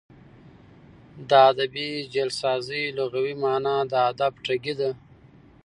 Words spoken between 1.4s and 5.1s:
ادبي جعلسازۍ لغوي مانا د ادب ټګي ده.